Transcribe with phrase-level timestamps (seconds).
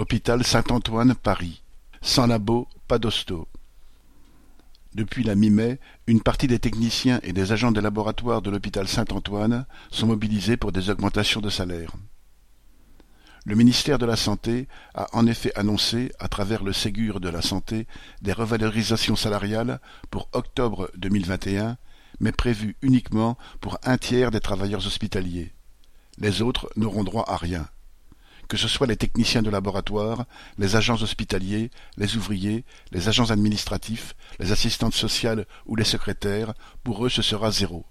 [0.00, 1.64] Hôpital Saint-Antoine Paris.
[2.02, 3.48] Sans labo, pas d'hosto.
[4.94, 9.66] Depuis la mi-mai, une partie des techniciens et des agents des laboratoires de l'hôpital Saint-Antoine
[9.90, 11.90] sont mobilisés pour des augmentations de salaire.
[13.44, 17.42] Le ministère de la Santé a en effet annoncé, à travers le Ségur de la
[17.42, 17.88] Santé,
[18.22, 19.80] des revalorisations salariales
[20.12, 21.76] pour octobre 2021,
[22.20, 25.52] mais prévues uniquement pour un tiers des travailleurs hospitaliers.
[26.18, 27.68] Les autres n'auront droit à rien
[28.48, 30.24] que ce soit les techniciens de laboratoire,
[30.56, 37.04] les agents hospitaliers, les ouvriers, les agents administratifs, les assistantes sociales ou les secrétaires, pour
[37.04, 37.84] eux ce sera zéro.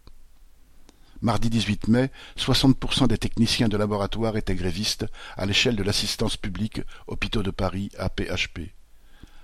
[1.22, 5.06] Mardi 18 mai, 60% des techniciens de laboratoire étaient grévistes
[5.36, 8.72] à l'échelle de l'assistance publique Hôpitaux de Paris APHP.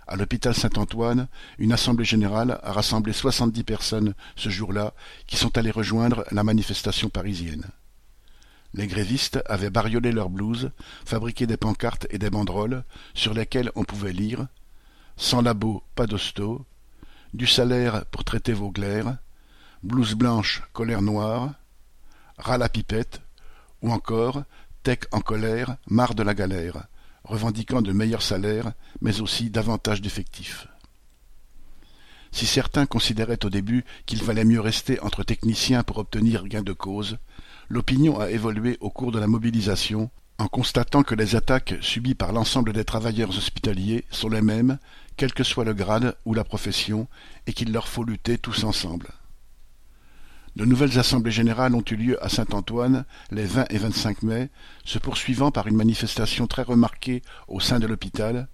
[0.05, 4.93] À l'hôpital Saint-Antoine, une assemblée générale a rassemblé 70 personnes ce jour-là
[5.27, 7.65] qui sont allées rejoindre la manifestation parisienne.
[8.73, 10.71] Les grévistes avaient bariolé leurs blouses,
[11.05, 12.83] fabriqué des pancartes et des banderoles
[13.13, 14.47] sur lesquelles on pouvait lire
[15.15, 16.65] Sans labo, pas d'hosto,
[17.33, 19.17] du salaire pour traiter vos glaires,
[19.83, 21.53] blouse blanche, colère noire,
[22.37, 23.21] ras la pipette,
[23.81, 24.43] ou encore
[24.81, 26.87] Tech en colère, marre de la galère,
[27.23, 30.67] revendiquant de meilleurs salaires, mais aussi davantage d'effectifs.
[32.33, 36.73] Si certains considéraient au début qu'il valait mieux rester entre techniciens pour obtenir gain de
[36.73, 37.17] cause,
[37.69, 42.33] l'opinion a évolué au cours de la mobilisation, en constatant que les attaques subies par
[42.33, 44.79] l'ensemble des travailleurs hospitaliers sont les mêmes,
[45.15, 47.07] quel que soit le grade ou la profession,
[47.47, 49.09] et qu'il leur faut lutter tous ensemble.
[50.55, 54.49] De nouvelles assemblées générales ont eu lieu à Saint-Antoine les 20 et 25 mai,
[54.85, 58.47] se poursuivant par une manifestation très remarquée au sein de l'hôpital,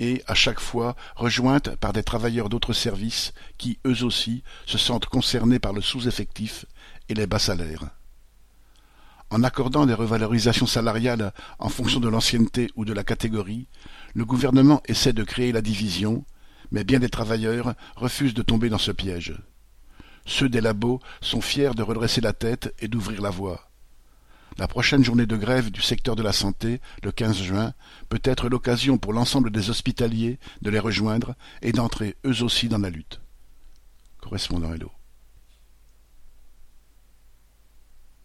[0.00, 5.06] et, à chaque fois, rejointe par des travailleurs d'autres services qui, eux aussi, se sentent
[5.06, 6.66] concernés par le sous-effectif
[7.08, 7.90] et les bas salaires.
[9.34, 13.66] En accordant des revalorisations salariales en fonction de l'ancienneté ou de la catégorie,
[14.14, 16.24] le gouvernement essaie de créer la division,
[16.70, 19.34] mais bien des travailleurs refusent de tomber dans ce piège.
[20.24, 23.72] Ceux des labos sont fiers de redresser la tête et d'ouvrir la voie.
[24.56, 27.72] La prochaine journée de grève du secteur de la santé, le 15 juin,
[28.08, 32.78] peut être l'occasion pour l'ensemble des hospitaliers de les rejoindre et d'entrer eux aussi dans
[32.78, 33.20] la lutte.